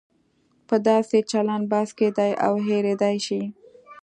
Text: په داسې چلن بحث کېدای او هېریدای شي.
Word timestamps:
په 0.67 0.75
داسې 0.89 1.17
چلن 1.31 1.61
بحث 1.71 1.89
کېدای 1.99 2.31
او 2.45 2.53
هېریدای 2.67 3.17
شي. 3.25 3.41